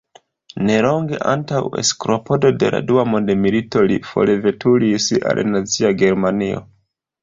[0.69, 6.69] Nelonge antaŭ eksplodo de la Dua mondmilito li forveturis al Nazia Germanio.